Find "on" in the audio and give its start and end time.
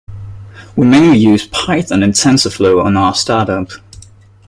2.83-2.97